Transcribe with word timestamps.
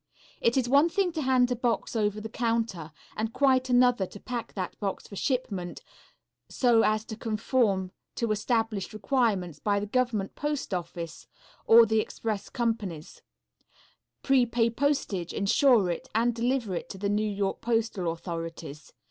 It 0.41 0.57
is 0.57 0.67
one 0.67 0.89
thing 0.89 1.11
to 1.11 1.21
hand 1.21 1.51
a 1.51 1.55
box 1.55 1.95
over 1.95 2.19
the 2.19 2.27
counter, 2.27 2.91
and 3.15 3.31
quite 3.31 3.69
another 3.69 4.07
to 4.07 4.19
pack 4.19 4.53
that 4.55 4.79
box 4.79 5.07
for 5.07 5.15
shipment 5.15 5.83
so 6.49 6.81
as 6.81 7.05
to 7.05 7.15
conform 7.15 7.91
to 8.15 8.31
established 8.31 8.93
requirements 8.93 9.59
by 9.59 9.79
the 9.79 9.85
government 9.85 10.33
post 10.33 10.73
office 10.73 11.27
or 11.67 11.85
the 11.85 11.99
express 11.99 12.49
companies, 12.49 13.21
prepay 14.23 14.71
postage, 14.71 15.33
insure 15.33 15.91
it, 15.91 16.09
and 16.15 16.33
deliver 16.33 16.73
it 16.73 16.89
to 16.89 16.97
the 16.97 17.07
New 17.07 17.21
York 17.29 17.61
postal 17.61 18.11
authorities. 18.11 18.93